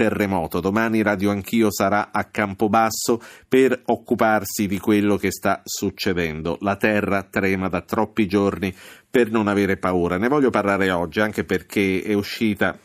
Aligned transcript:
terremoto. 0.00 0.60
Domani 0.60 1.02
Radio 1.02 1.30
Anch'io 1.30 1.70
sarà 1.70 2.08
a 2.10 2.24
Campobasso 2.24 3.20
per 3.46 3.82
occuparsi 3.84 4.66
di 4.66 4.78
quello 4.78 5.18
che 5.18 5.30
sta 5.30 5.60
succedendo. 5.62 6.56
La 6.62 6.76
terra 6.76 7.22
trema 7.22 7.68
da 7.68 7.82
troppi 7.82 8.26
giorni 8.26 8.74
per 9.10 9.30
non 9.30 9.46
avere 9.46 9.76
paura. 9.76 10.16
Ne 10.16 10.28
voglio 10.28 10.48
parlare 10.48 10.90
oggi 10.90 11.20
anche 11.20 11.44
perché 11.44 12.02
è 12.02 12.14
uscita 12.14 12.78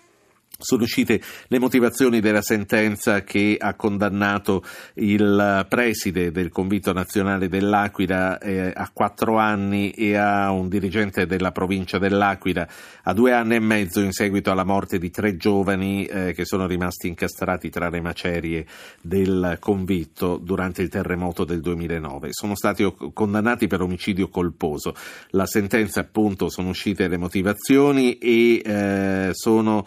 sono 0.57 0.83
uscite 0.83 1.21
le 1.47 1.60
motivazioni 1.60 2.20
della 2.20 2.41
sentenza 2.41 3.23
che 3.23 3.57
ha 3.59 3.73
condannato 3.75 4.64
il 4.96 5.66
preside 5.68 6.32
del 6.32 6.50
Convito 6.50 6.93
Nazionale 6.93 7.47
dell'Aquila 7.47 8.38
eh, 8.38 8.71
a 8.73 8.89
quattro 8.93 9.38
anni 9.38 9.91
e 9.91 10.15
a 10.15 10.52
un 10.52 10.70
dirigente 10.70 11.25
della 11.25 11.52
provincia 11.52 11.97
dell'Aquila 11.97 12.68
a 13.04 13.14
due 13.14 13.33
anni 13.33 13.55
e 13.55 13.60
mezzo 13.60 14.02
in 14.02 14.11
seguito 14.11 14.52
alla 14.52 14.64
morte 14.64 14.97
di 14.97 15.10
tre 15.10 15.38
giovani 15.38 16.05
eh, 16.05 16.33
che 16.33 16.46
sono 16.46 16.68
rimasti 16.68 17.07
incastrati 17.07 17.69
tra 17.69 17.89
le 17.89 18.01
macerie 18.01 18.65
del 19.01 19.57
convitto 19.60 20.37
durante 20.37 20.82
il 20.82 20.89
terremoto 20.89 21.43
del 21.43 21.61
2009. 21.61 22.29
Sono 22.32 22.56
stati 22.56 22.92
condannati 23.14 23.68
per 23.68 23.82
omicidio 23.82 24.29
colposo. 24.29 24.96
La 25.29 25.46
sentenza 25.46 26.00
appunto 26.00 26.50
sono 26.50 26.69
uscite 26.69 27.07
le 27.07 27.18
motivazioni 27.18 28.18
e 28.18 28.61
eh, 28.64 29.29
sono 29.33 29.86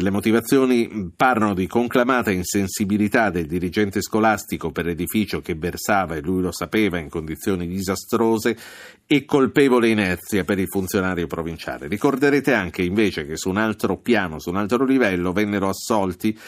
le 0.00 0.10
motivazioni 0.10 1.12
parlano 1.14 1.54
di 1.54 1.66
conclamata 1.66 2.30
insensibilità 2.30 3.30
del 3.30 3.46
dirigente 3.46 4.00
scolastico 4.02 4.70
per 4.70 4.84
l'edificio 4.84 5.40
che 5.40 5.54
versava, 5.54 6.16
e 6.16 6.20
lui 6.20 6.42
lo 6.42 6.52
sapeva, 6.52 6.98
in 6.98 7.08
condizioni 7.08 7.66
disastrose 7.66 8.56
e 9.06 9.24
colpevole 9.24 9.88
inerzia 9.88 10.44
per 10.44 10.58
il 10.58 10.68
funzionario 10.68 11.26
provinciale. 11.26 11.88
Ricorderete 11.88 12.52
anche 12.52 12.82
invece 12.82 13.26
che 13.26 13.36
su 13.36 13.48
un 13.48 13.58
altro 13.58 13.98
piano, 13.98 14.38
su 14.38 14.50
un 14.50 14.56
altro 14.56 14.84
livello, 14.84 15.32
vennero 15.32 15.68
assolti 15.68 16.38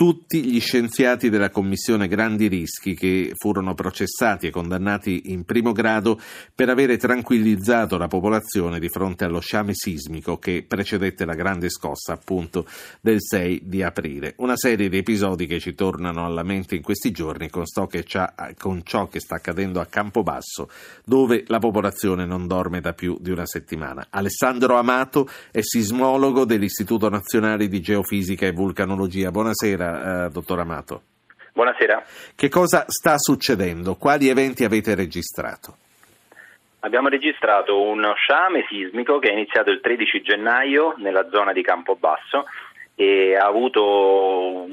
tutti 0.00 0.42
gli 0.42 0.58
scienziati 0.60 1.28
della 1.28 1.50
Commissione 1.50 2.08
Grandi 2.08 2.48
Rischi 2.48 2.94
che 2.94 3.32
furono 3.36 3.74
processati 3.74 4.46
e 4.46 4.50
condannati 4.50 5.24
in 5.26 5.44
primo 5.44 5.72
grado 5.72 6.18
per 6.54 6.70
avere 6.70 6.96
tranquillizzato 6.96 7.98
la 7.98 8.06
popolazione 8.06 8.80
di 8.80 8.88
fronte 8.88 9.26
allo 9.26 9.40
sciame 9.40 9.74
sismico 9.74 10.38
che 10.38 10.64
precedette 10.66 11.26
la 11.26 11.34
grande 11.34 11.68
scossa 11.68 12.14
appunto 12.14 12.64
del 13.02 13.18
6 13.20 13.64
di 13.64 13.82
aprile. 13.82 14.32
Una 14.38 14.56
serie 14.56 14.88
di 14.88 14.96
episodi 14.96 15.44
che 15.44 15.60
ci 15.60 15.74
tornano 15.74 16.24
alla 16.24 16.44
mente 16.44 16.76
in 16.76 16.82
questi 16.82 17.10
giorni 17.10 17.50
con, 17.50 17.64
con 18.56 18.80
ciò 18.82 19.06
che 19.06 19.20
sta 19.20 19.34
accadendo 19.34 19.80
a 19.80 19.84
Campobasso 19.84 20.70
dove 21.04 21.44
la 21.48 21.58
popolazione 21.58 22.24
non 22.24 22.46
dorme 22.46 22.80
da 22.80 22.94
più 22.94 23.18
di 23.20 23.32
una 23.32 23.44
settimana. 23.44 24.06
Alessandro 24.08 24.78
Amato 24.78 25.28
è 25.50 25.60
sismologo 25.60 26.46
dell'Istituto 26.46 27.10
Nazionale 27.10 27.68
di 27.68 27.82
Geofisica 27.82 28.46
e 28.46 28.52
Vulcanologia. 28.52 29.30
Buonasera 29.30 29.88
eh, 30.26 30.30
dottor 30.30 30.60
Amato. 30.60 31.02
Buonasera. 31.52 32.04
Che 32.34 32.48
cosa 32.48 32.84
sta 32.88 33.18
succedendo? 33.18 33.96
Quali 33.96 34.28
eventi 34.28 34.64
avete 34.64 34.94
registrato? 34.94 35.76
Abbiamo 36.80 37.08
registrato 37.08 37.82
uno 37.82 38.14
sciame 38.14 38.64
sismico 38.68 39.18
che 39.18 39.28
è 39.28 39.32
iniziato 39.32 39.70
il 39.70 39.80
13 39.80 40.22
gennaio 40.22 40.94
nella 40.96 41.28
zona 41.28 41.52
di 41.52 41.62
Campobasso 41.62 42.46
e 42.94 43.36
ha 43.36 43.46
avuto 43.46 44.66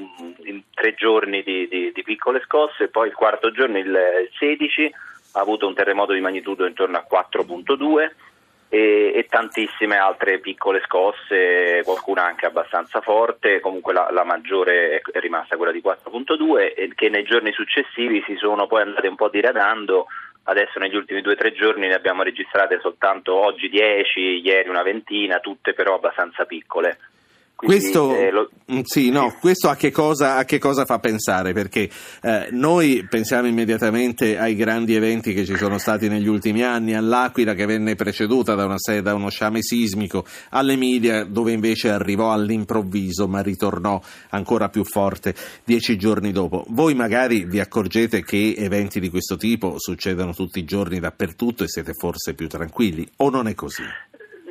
tre 0.72 0.94
giorni 0.94 1.42
di, 1.42 1.68
di, 1.68 1.92
di, 1.92 2.02
piccole 2.02 2.40
scosse 2.44 2.84
e 2.84 2.88
poi 2.88 3.08
il 3.08 3.14
quarto 3.14 3.50
giorno, 3.50 3.78
il 3.78 4.28
16, 4.38 4.94
ha 5.32 5.40
avuto 5.40 5.66
un 5.66 5.74
terremoto 5.74 6.12
di 6.12 6.20
magnitudo 6.20 6.66
intorno 6.66 6.96
a 6.96 7.06
4.2 7.10 8.10
e, 8.68 9.12
e, 9.14 9.26
tantissime 9.28 9.96
altre 9.96 10.38
piccole 10.38 10.82
scosse, 10.84 11.82
qualcuna 11.84 12.24
anche 12.24 12.46
abbastanza 12.46 13.00
forte, 13.00 13.60
comunque 13.60 13.92
la, 13.92 14.08
la 14.10 14.24
maggiore 14.24 15.00
è 15.00 15.18
rimasta 15.20 15.56
quella 15.56 15.72
di 15.72 15.82
4.2 15.84 16.74
e 16.76 16.92
che 16.94 17.08
nei 17.08 17.24
giorni 17.24 17.52
successivi 17.52 18.22
si 18.26 18.36
sono 18.36 18.66
poi 18.66 18.82
andate 18.82 19.08
un 19.08 19.16
po' 19.16 19.28
diradando, 19.28 20.06
adesso 20.44 20.78
negli 20.78 20.96
ultimi 20.96 21.22
due 21.22 21.32
o 21.32 21.36
tre 21.36 21.52
giorni 21.52 21.86
ne 21.86 21.94
abbiamo 21.94 22.22
registrate 22.22 22.78
soltanto 22.80 23.34
oggi 23.34 23.68
10, 23.68 24.40
ieri 24.40 24.68
una 24.68 24.82
ventina, 24.82 25.40
tutte 25.40 25.72
però 25.72 25.94
abbastanza 25.94 26.44
piccole. 26.44 26.98
Questo, 27.66 28.14
eh, 28.14 28.30
lo... 28.30 28.48
Mm, 28.72 28.82
sì, 28.84 29.10
no, 29.10 29.34
questo 29.40 29.68
a, 29.68 29.74
che 29.74 29.90
cosa, 29.90 30.36
a 30.36 30.44
che 30.44 30.60
cosa, 30.60 30.84
fa 30.84 31.00
pensare? 31.00 31.52
Perché 31.52 31.90
eh, 32.22 32.46
noi 32.52 33.04
pensiamo 33.10 33.48
immediatamente 33.48 34.38
ai 34.38 34.54
grandi 34.54 34.94
eventi 34.94 35.34
che 35.34 35.44
ci 35.44 35.56
sono 35.56 35.76
stati 35.76 36.08
negli 36.08 36.28
ultimi 36.28 36.62
anni, 36.62 36.94
all'Aquila 36.94 37.54
che 37.54 37.66
venne 37.66 37.96
preceduta 37.96 38.54
da, 38.54 38.64
una, 38.64 38.76
da 39.02 39.12
uno 39.12 39.28
sciame 39.28 39.60
sismico, 39.60 40.24
all'Emilia 40.50 41.24
dove 41.24 41.50
invece 41.50 41.90
arrivò 41.90 42.32
all'improvviso 42.32 43.26
ma 43.26 43.40
ritornò 43.40 44.00
ancora 44.28 44.68
più 44.68 44.84
forte 44.84 45.34
dieci 45.64 45.96
giorni 45.96 46.30
dopo. 46.30 46.64
Voi 46.68 46.94
magari 46.94 47.44
vi 47.44 47.58
accorgete 47.58 48.22
che 48.22 48.54
eventi 48.56 49.00
di 49.00 49.08
questo 49.08 49.36
tipo 49.36 49.74
succedono 49.78 50.32
tutti 50.32 50.60
i 50.60 50.64
giorni 50.64 51.00
dappertutto 51.00 51.64
e 51.64 51.68
siete 51.68 51.92
forse 51.92 52.34
più 52.34 52.46
tranquilli, 52.46 53.04
o 53.16 53.30
non 53.30 53.48
è 53.48 53.54
così? 53.54 53.82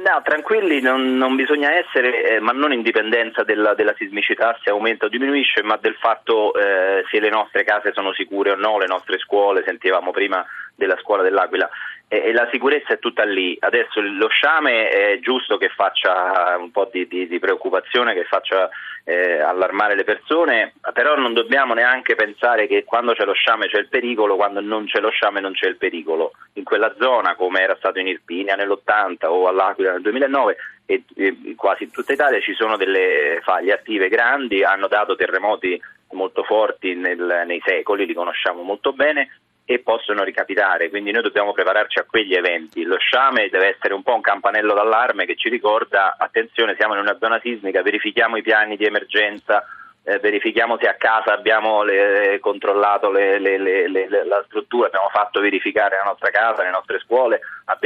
No, 0.10 0.22
tranquilli 0.24 0.80
non, 0.80 1.18
non 1.18 1.36
bisogna 1.36 1.74
essere, 1.74 2.36
eh, 2.36 2.40
ma 2.40 2.54
non 2.54 2.72
in 2.72 2.82
dipendenza 2.82 3.44
della, 3.44 3.74
della, 3.74 3.94
sismicità 3.98 4.58
se 4.64 4.70
aumenta 4.70 5.06
o 5.06 5.10
diminuisce, 5.10 5.62
ma 5.64 5.76
del 5.76 5.96
fatto 5.96 6.54
eh, 6.54 7.04
se 7.12 7.20
le 7.20 7.30
nostre 7.30 7.66
case 7.66 7.92
sono 7.92 8.14
sicure 8.14 8.52
o 8.52 8.56
no, 8.56 8.80
le 8.80 8.86
nostre 8.88 9.18
scuole, 9.18 9.64
sentivamo 9.66 10.12
prima 10.12 10.46
della 10.76 10.96
scuola 11.02 11.24
dell'Aquila, 11.24 11.70
e, 12.08 12.32
la 12.32 12.48
sicurezza 12.52 12.94
è 12.94 13.00
tutta 13.00 13.24
lì. 13.24 13.58
Adesso 13.60 14.00
lo 14.02 14.28
sciame 14.30 14.90
è 14.90 15.20
giusto 15.20 15.58
che 15.58 15.70
faccia 15.70 16.56
un 16.58 16.72
po' 16.72 16.90
di, 16.92 17.08
di, 17.08 17.28
di 17.28 17.40
preoccupazione, 17.40 18.14
che 18.14 18.24
faccia 18.24 18.70
eh, 19.04 19.40
allarmare 19.40 19.96
le 19.96 20.04
persone, 20.04 20.74
però 20.94 21.16
non 21.16 21.34
dobbiamo 21.34 21.74
neanche 21.74 22.16
pensare 22.16 22.68
che 22.68 22.84
quando 22.84 23.14
c'è 23.14 23.26
lo 23.26 23.34
sciame 23.34 23.68
c'è 23.68 23.80
il 23.80 23.90
pericolo, 23.90 24.36
quando 24.36 24.62
non 24.62 24.86
c'è 24.86 25.00
lo 25.00 25.10
sciame 25.10 25.40
non 25.40 25.54
c'è 25.54 25.68
il 25.68 25.78
pericolo. 25.78 26.32
In 26.54 26.64
quella 26.64 26.94
zona, 27.00 27.36
come 27.36 27.62
era 27.62 27.76
stato 27.78 28.00
in 28.00 28.08
Irpinia 28.08 28.56
nell'80 28.56 29.26
o 29.26 29.48
all'Aquila 29.48 29.92
nel 29.92 30.02
2009 30.02 30.56
e, 30.86 31.04
e 31.16 31.36
quasi 31.56 31.84
in 31.84 31.92
tutta 31.92 32.14
Italia 32.14 32.40
ci 32.40 32.54
sono 32.54 32.78
delle 32.78 33.40
faglie 33.44 33.74
attive 33.74 34.08
grandi, 34.08 34.64
hanno 34.64 34.88
dato 34.88 35.16
terremoti 35.16 35.80
molto 36.12 36.44
forti 36.44 36.96
nel, 36.96 37.44
nei 37.46 37.62
secoli, 37.66 38.06
li 38.06 38.14
conosciamo 38.14 38.62
molto 38.62 38.94
bene 38.94 39.30
e 39.70 39.80
possono 39.80 40.24
ricapitare, 40.24 40.90
quindi 40.90 41.12
noi 41.12 41.24
dobbiamo 41.24 41.52
prepararci 41.52 42.00
a 42.00 42.06
quegli 42.10 42.34
eventi. 42.34 42.84
Lo 42.84 42.98
sciame 42.98 43.50
deve 43.50 43.76
essere 43.76 43.94
un 43.94 44.02
po' 44.02 44.16
un 44.16 44.22
campanello 44.22 44.74
d'allarme 44.74 45.26
che 45.26 45.36
ci 45.36 45.50
ricorda 45.50 46.16
attenzione, 46.18 46.78
siamo 46.80 46.94
in 46.94 47.02
una 47.02 47.18
zona 47.20 47.38
sismica, 47.42 47.82
verifichiamo 47.82 48.38
i 48.38 48.42
piani 48.42 48.78
di 48.78 48.86
emergenza 48.86 49.66
eh, 50.08 50.20
verifichiamo 50.20 50.78
se 50.80 50.88
a 50.88 50.94
casa 50.94 51.34
abbiamo 51.34 51.84
le, 51.84 52.38
controllato 52.40 53.12
le, 53.12 53.40
le, 53.40 53.90
la 54.26 54.42
struttura, 54.46 54.88
abbiamo 54.88 55.10
fatto 55.10 55.42
verificare 55.42 55.98
la 55.98 56.10
nostra 56.10 56.30
casa, 56.30 56.64
le 56.64 56.70
nostre 56.70 57.00
scuole. 57.00 57.42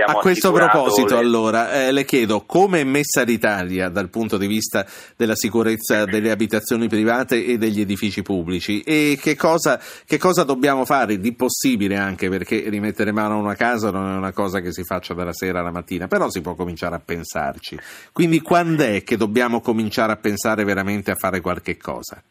A 0.05 0.13
questo 0.13 0.51
proposito, 0.51 1.17
allora, 1.17 1.71
eh, 1.71 1.91
le 1.91 2.05
chiedo 2.05 2.41
come 2.41 2.81
è 2.81 2.83
messa 2.83 3.23
l'Italia 3.23 3.89
dal 3.89 4.09
punto 4.09 4.37
di 4.37 4.45
vista 4.45 4.85
della 5.15 5.35
sicurezza 5.35 6.05
delle 6.05 6.29
abitazioni 6.29 6.87
private 6.87 7.43
e 7.43 7.57
degli 7.57 7.81
edifici 7.81 8.21
pubblici 8.21 8.81
e 8.81 9.17
che 9.19 9.35
cosa, 9.35 9.81
che 10.05 10.19
cosa 10.19 10.43
dobbiamo 10.43 10.85
fare 10.85 11.17
di 11.17 11.33
possibile 11.33 11.97
anche 11.97 12.29
perché 12.29 12.69
rimettere 12.69 13.11
mano 13.11 13.33
a 13.33 13.37
una 13.37 13.55
casa 13.55 13.89
non 13.89 14.07
è 14.13 14.15
una 14.15 14.31
cosa 14.31 14.59
che 14.59 14.71
si 14.71 14.83
faccia 14.83 15.15
dalla 15.15 15.33
sera 15.33 15.61
alla 15.61 15.71
mattina, 15.71 16.07
però 16.07 16.29
si 16.29 16.41
può 16.41 16.53
cominciare 16.53 16.93
a 16.93 17.01
pensarci. 17.03 17.79
Quindi 18.11 18.39
quando 18.39 18.83
è 18.83 19.01
che 19.03 19.17
dobbiamo 19.17 19.61
cominciare 19.61 20.11
a 20.11 20.17
pensare 20.17 20.63
veramente 20.63 21.09
a 21.09 21.15
fare 21.15 21.41
qualche 21.41 21.77
cosa? 21.77 22.21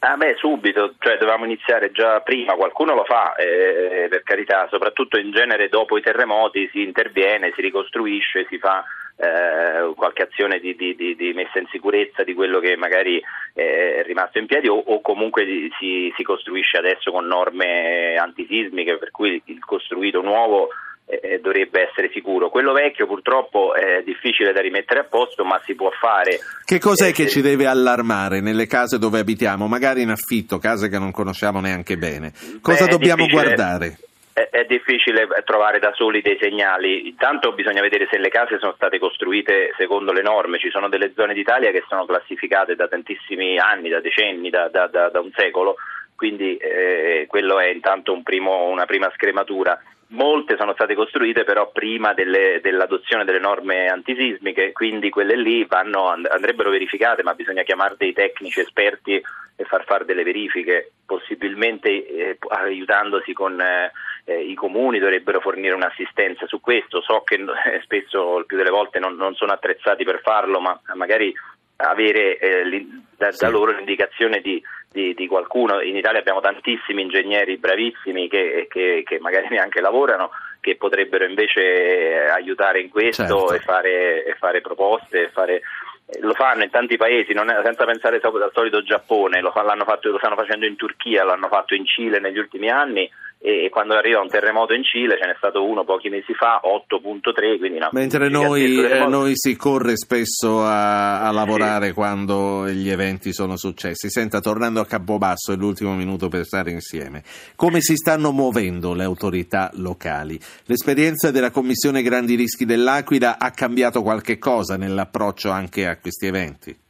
Ah 0.00 0.16
beh, 0.16 0.36
subito, 0.36 0.94
cioè 1.00 1.18
dovevamo 1.18 1.44
iniziare 1.44 1.90
già 1.90 2.20
prima, 2.20 2.54
qualcuno 2.54 2.94
lo 2.94 3.02
fa, 3.02 3.34
eh, 3.34 4.06
per 4.08 4.22
carità, 4.22 4.68
soprattutto 4.70 5.18
in 5.18 5.32
genere 5.32 5.68
dopo 5.68 5.98
i 5.98 6.02
terremoti 6.02 6.68
si 6.70 6.82
interviene, 6.82 7.52
si 7.56 7.62
ricostruisce, 7.62 8.46
si 8.48 8.58
fa 8.58 8.84
eh, 9.16 9.92
qualche 9.96 10.22
azione 10.22 10.60
di, 10.60 10.76
di, 10.76 10.94
di, 10.94 11.32
messa 11.32 11.58
in 11.58 11.66
sicurezza 11.72 12.22
di 12.22 12.34
quello 12.34 12.60
che 12.60 12.76
magari 12.76 13.20
è 13.52 14.02
rimasto 14.04 14.38
in 14.38 14.46
piedi 14.46 14.68
o, 14.68 14.76
o 14.76 15.00
comunque 15.00 15.44
si, 15.80 16.12
si, 16.14 16.22
costruisce 16.22 16.76
adesso 16.76 17.10
con 17.10 17.26
norme 17.26 18.14
antisismiche 18.14 18.98
per 18.98 19.10
cui 19.10 19.42
il 19.46 19.58
costruito 19.64 20.20
nuovo 20.20 20.68
eh, 21.08 21.40
dovrebbe 21.40 21.88
essere 21.88 22.10
sicuro. 22.12 22.50
Quello 22.50 22.72
vecchio 22.72 23.06
purtroppo 23.06 23.74
è 23.74 24.02
difficile 24.04 24.52
da 24.52 24.60
rimettere 24.60 25.00
a 25.00 25.04
posto, 25.04 25.44
ma 25.44 25.60
si 25.64 25.74
può 25.74 25.90
fare. 25.90 26.38
Che 26.64 26.78
cos'è 26.78 27.08
eh, 27.08 27.12
che 27.12 27.28
ci 27.28 27.40
deve 27.40 27.66
allarmare 27.66 28.40
nelle 28.40 28.66
case 28.66 28.98
dove 28.98 29.18
abitiamo, 29.18 29.66
magari 29.66 30.02
in 30.02 30.10
affitto, 30.10 30.58
case 30.58 30.88
che 30.88 30.98
non 30.98 31.10
conosciamo 31.10 31.60
neanche 31.60 31.96
bene? 31.96 32.32
Cosa 32.60 32.84
beh, 32.84 32.90
dobbiamo 32.90 33.26
guardare? 33.26 33.98
È, 34.32 34.48
è 34.50 34.64
difficile 34.66 35.26
trovare 35.44 35.78
da 35.78 35.92
soli 35.94 36.20
dei 36.20 36.38
segnali, 36.40 37.08
intanto 37.08 37.52
bisogna 37.54 37.80
vedere 37.80 38.06
se 38.10 38.18
le 38.18 38.28
case 38.28 38.58
sono 38.58 38.74
state 38.76 38.98
costruite 38.98 39.72
secondo 39.76 40.12
le 40.12 40.22
norme, 40.22 40.58
ci 40.58 40.70
sono 40.70 40.88
delle 40.88 41.12
zone 41.16 41.34
d'Italia 41.34 41.70
che 41.70 41.84
sono 41.88 42.04
classificate 42.04 42.76
da 42.76 42.86
tantissimi 42.86 43.58
anni, 43.58 43.88
da 43.88 44.00
decenni, 44.00 44.50
da, 44.50 44.68
da, 44.68 44.86
da, 44.86 45.08
da 45.08 45.20
un 45.20 45.30
secolo, 45.34 45.76
quindi 46.18 46.56
eh, 46.56 47.26
quello 47.28 47.60
è 47.60 47.68
intanto 47.68 48.12
un 48.12 48.24
primo, 48.24 48.64
una 48.64 48.86
prima 48.86 49.08
scrematura. 49.14 49.80
Molte 50.08 50.56
sono 50.58 50.72
state 50.72 50.96
costruite 50.96 51.44
però 51.44 51.70
prima 51.70 52.12
delle, 52.12 52.58
dell'adozione 52.60 53.24
delle 53.24 53.38
norme 53.38 53.86
antisismiche, 53.86 54.72
quindi 54.72 55.10
quelle 55.10 55.36
lì 55.36 55.64
vanno, 55.64 56.08
andrebbero 56.08 56.70
verificate, 56.70 57.22
ma 57.22 57.34
bisogna 57.34 57.62
chiamare 57.62 57.94
dei 57.96 58.12
tecnici 58.12 58.58
esperti 58.58 59.22
e 59.54 59.64
far 59.64 59.84
fare 59.84 60.04
delle 60.04 60.24
verifiche, 60.24 60.90
possibilmente 61.06 61.88
eh, 61.88 62.38
aiutandosi 62.48 63.32
con 63.32 63.60
eh, 63.60 63.92
eh, 64.24 64.40
i 64.40 64.54
comuni 64.54 64.98
dovrebbero 64.98 65.38
fornire 65.38 65.74
un'assistenza 65.74 66.48
su 66.48 66.60
questo. 66.60 67.00
So 67.00 67.22
che 67.22 67.38
spesso 67.84 68.38
il 68.38 68.46
più 68.46 68.56
delle 68.56 68.70
volte 68.70 68.98
non, 68.98 69.14
non 69.14 69.36
sono 69.36 69.52
attrezzati 69.52 70.02
per 70.02 70.20
farlo, 70.20 70.58
ma 70.58 70.80
magari 70.94 71.32
avere 71.78 72.38
eh, 72.38 72.86
da, 73.16 73.30
sì. 73.30 73.44
da, 73.44 73.50
loro 73.50 73.72
l'indicazione 73.72 74.40
di, 74.40 74.60
di, 74.90 75.14
di, 75.14 75.26
qualcuno. 75.26 75.80
In 75.80 75.96
Italia 75.96 76.20
abbiamo 76.20 76.40
tantissimi 76.40 77.02
ingegneri 77.02 77.56
bravissimi 77.56 78.28
che, 78.28 78.66
che, 78.70 79.02
che, 79.04 79.18
magari 79.20 79.48
neanche 79.50 79.80
lavorano, 79.80 80.30
che 80.60 80.76
potrebbero 80.76 81.24
invece 81.24 81.60
eh, 81.60 82.28
aiutare 82.28 82.80
in 82.80 82.88
questo 82.88 83.22
certo. 83.22 83.52
e, 83.52 83.58
fare, 83.60 84.24
e, 84.24 84.34
fare, 84.34 84.60
proposte. 84.60 85.24
E 85.24 85.30
fare, 85.30 85.62
eh, 86.06 86.20
lo 86.20 86.32
fanno 86.32 86.64
in 86.64 86.70
tanti 86.70 86.96
paesi, 86.96 87.32
è, 87.32 87.60
senza 87.62 87.84
pensare 87.84 88.20
al 88.22 88.50
solito 88.52 88.82
Giappone, 88.82 89.40
lo, 89.40 89.52
fatto, 89.84 90.10
lo 90.10 90.18
stanno 90.18 90.36
facendo 90.36 90.66
in 90.66 90.76
Turchia, 90.76 91.24
l'hanno 91.24 91.48
fatto 91.48 91.74
in 91.74 91.86
Cile 91.86 92.18
negli 92.18 92.38
ultimi 92.38 92.70
anni 92.70 93.10
e 93.40 93.68
quando 93.70 93.94
arriva 93.94 94.20
un 94.20 94.28
terremoto 94.28 94.74
in 94.74 94.82
Cile 94.82 95.16
ce 95.16 95.26
n'è 95.26 95.34
stato 95.36 95.64
uno 95.64 95.84
pochi 95.84 96.08
mesi 96.08 96.34
fa 96.34 96.60
8.3 96.64 97.58
quindi 97.58 97.76
una 97.76 97.88
mentre 97.92 98.28
noi, 98.28 98.84
eh, 98.84 99.06
noi, 99.06 99.32
si 99.34 99.54
corre 99.56 99.96
spesso 99.96 100.64
a, 100.64 101.20
a 101.22 101.30
lavorare 101.30 101.88
sì. 101.88 101.92
quando 101.92 102.68
gli 102.68 102.90
eventi 102.90 103.32
sono 103.32 103.56
successi 103.56 104.10
senta 104.10 104.40
tornando 104.40 104.80
a 104.80 104.86
Campobasso 104.86 105.52
è 105.52 105.56
l'ultimo 105.56 105.94
minuto 105.94 106.28
per 106.28 106.44
stare 106.44 106.72
insieme 106.72 107.22
come 107.54 107.80
si 107.80 107.94
stanno 107.94 108.32
muovendo 108.32 108.92
le 108.92 109.04
autorità 109.04 109.70
locali 109.74 110.38
l'esperienza 110.64 111.30
della 111.30 111.52
commissione 111.52 112.02
grandi 112.02 112.34
rischi 112.34 112.64
dell'Aquila 112.64 113.38
ha 113.38 113.50
cambiato 113.52 114.02
qualche 114.02 114.38
cosa 114.38 114.76
nell'approccio 114.76 115.50
anche 115.50 115.86
a 115.86 115.96
questi 115.98 116.26
eventi? 116.26 116.86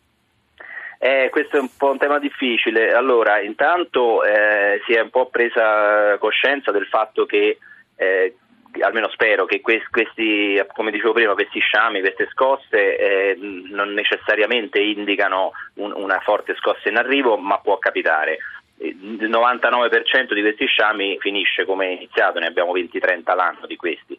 Eh, 1.01 1.29
questo 1.31 1.57
è 1.57 1.61
un 1.61 1.71
po' 1.77 1.93
un 1.93 1.99
tema 1.99 2.19
difficile. 2.19 2.93
Allora, 2.93 3.41
intanto 3.41 4.25
eh, 4.25 4.83
si 4.85 4.95
è 4.95 5.01
un 5.01 5.11
po' 5.11 5.27
presa 5.27 6.19
coscienza 6.19 6.73
del 6.73 6.87
fatto 6.87 7.25
che, 7.25 7.59
eh, 7.95 8.35
almeno 8.81 9.09
spero, 9.11 9.45
che 9.45 9.61
questi, 9.61 10.61
come 10.75 10.91
dicevo 10.91 11.13
prima, 11.13 11.35
questi 11.35 11.61
sciami, 11.61 12.01
queste 12.01 12.27
scosse 12.33 12.97
eh, 12.97 13.37
non 13.37 13.93
necessariamente 13.93 14.81
indicano 14.81 15.53
un, 15.75 15.93
una 15.95 16.19
forte 16.19 16.57
scossa 16.57 16.89
in 16.89 16.97
arrivo, 16.97 17.37
ma 17.37 17.59
può 17.59 17.79
capitare. 17.79 18.39
Il 18.81 19.29
99% 19.29 20.35
di 20.35 20.41
questi 20.41 20.67
sciami 20.67 21.17
finisce 21.21 21.65
come 21.65 21.87
è 21.87 21.91
iniziato, 21.91 22.41
ne 22.41 22.47
abbiamo 22.47 22.73
20-30 22.75 23.35
l'anno 23.37 23.67
di 23.67 23.77
questi 23.77 24.17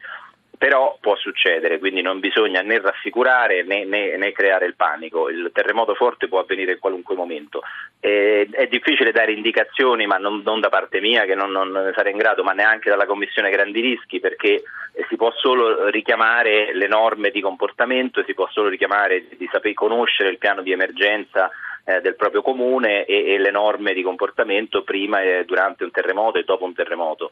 però 0.60 0.98
può 1.00 1.16
succedere, 1.16 1.80
quindi 1.80 2.02
non 2.02 2.20
bisogna 2.20 2.60
né 2.60 2.82
rassicurare 2.82 3.64
né, 3.64 3.86
né, 3.86 4.18
né, 4.18 4.34
creare 4.34 4.66
il 4.66 4.76
panico, 4.76 5.30
il 5.30 5.52
terremoto 5.54 5.96
forte 5.96 6.28
può 6.28 6.40
avvenire 6.40 6.74
in 6.74 6.80
qualunque 6.80 7.16
momento. 7.16 7.62
Eh, 8.02 8.46
è 8.52 8.68
difficile 8.68 9.14
dare 9.14 9.32
indicazioni, 9.32 10.06
ma 10.06 10.18
non, 10.18 10.42
non 10.44 10.60
da 10.60 10.68
parte 10.68 11.00
mia 11.00 11.24
che 11.24 11.34
non, 11.34 11.50
non, 11.52 11.72
ne 11.72 11.94
sarei 11.96 12.12
in 12.12 12.18
grado, 12.18 12.44
ma 12.44 12.52
neanche 12.52 12.90
dalla 12.90 13.06
Commissione 13.06 13.50
Grandi 13.50 13.80
Rischi, 13.80 14.20
perché 14.20 14.56
eh, 14.56 15.06
si 15.08 15.16
può 15.16 15.32
solo 15.32 15.88
richiamare 15.88 16.74
le 16.74 16.88
norme 16.88 17.30
di 17.30 17.40
comportamento, 17.40 18.22
si 18.26 18.34
può 18.34 18.46
solo 18.52 18.68
richiamare 18.68 19.28
di 19.38 19.48
saper 19.50 19.74
conoscere 19.74 20.28
il 20.28 20.40
piano 20.40 20.62
di 20.62 20.74
emergenza 20.74 21.50
eh, 21.86 22.02
del 22.02 22.18
proprio 22.18 22.42
comune 22.42 23.06
e, 23.06 23.32
e, 23.32 23.38
le 23.38 23.52
norme 23.52 23.94
di 23.94 24.02
comportamento 24.02 24.84
prima 24.84 25.22
e 25.22 25.46
durante 25.46 25.86
un 25.86 25.92
terremoto 25.92 26.38
e 26.38 26.44
dopo 26.44 26.66
un 26.66 26.74
terremoto. 26.74 27.32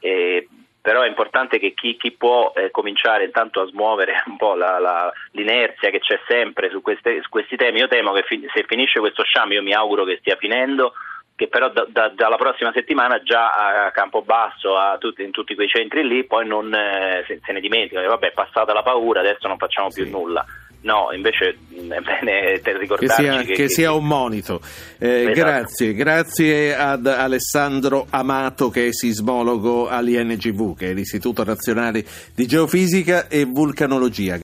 Eh, 0.00 0.48
però 0.84 1.00
è 1.00 1.08
importante 1.08 1.58
che 1.58 1.72
chi, 1.72 1.96
chi 1.96 2.12
può 2.12 2.52
eh, 2.54 2.70
cominciare 2.70 3.24
intanto 3.24 3.62
a 3.62 3.66
smuovere 3.66 4.22
un 4.26 4.36
po' 4.36 4.54
la, 4.54 4.78
la, 4.78 5.10
l'inerzia 5.30 5.88
che 5.88 5.98
c'è 5.98 6.20
sempre 6.28 6.68
su, 6.68 6.82
queste, 6.82 7.22
su, 7.22 7.30
questi 7.30 7.56
temi. 7.56 7.78
Io 7.78 7.88
temo 7.88 8.12
che 8.12 8.22
fi- 8.24 8.46
se 8.52 8.66
finisce 8.68 9.00
questo 9.00 9.22
sciame, 9.22 9.54
io 9.54 9.62
mi 9.62 9.72
auguro 9.72 10.04
che 10.04 10.18
stia 10.20 10.36
finendo, 10.36 10.92
che 11.34 11.48
però 11.48 11.70
da, 11.70 11.86
da, 11.88 12.12
dalla 12.14 12.36
prossima 12.36 12.70
settimana 12.74 13.22
già 13.22 13.86
a 13.86 13.90
Campobasso, 13.92 14.76
a 14.76 14.98
tutti, 14.98 15.22
in 15.22 15.30
tutti 15.30 15.54
quei 15.54 15.68
centri 15.68 16.06
lì, 16.06 16.24
poi 16.24 16.46
non 16.46 16.70
eh, 16.74 17.24
se, 17.26 17.40
se, 17.42 17.52
ne 17.52 17.60
dimenticano, 17.60 18.06
vabbè 18.06 18.26
è 18.26 18.32
passata 18.32 18.74
la 18.74 18.82
paura, 18.82 19.20
adesso 19.20 19.48
non 19.48 19.56
facciamo 19.56 19.88
più 19.88 20.04
sì. 20.04 20.10
nulla. 20.10 20.44
No, 20.84 21.08
invece 21.14 21.56
mm, 21.80 21.92
è 21.92 22.00
bene 22.00 22.60
ricordarci 22.78 23.22
che 23.22 23.30
sia, 23.32 23.42
che, 23.42 23.52
che 23.54 23.68
sia 23.70 23.92
un 23.92 24.06
monito. 24.06 24.60
Eh, 24.98 25.30
esatto. 25.30 25.32
Grazie, 25.32 25.94
grazie 25.94 26.76
ad 26.76 27.06
Alessandro 27.06 28.06
Amato 28.10 28.68
che 28.68 28.88
è 28.88 28.92
sismologo 28.92 29.88
all'INGV, 29.88 30.76
che 30.76 30.90
è 30.90 30.92
l'Istituto 30.92 31.42
Nazionale 31.42 32.04
di 32.34 32.46
Geofisica 32.46 33.28
e 33.28 33.44
Vulcanologia. 33.44 34.32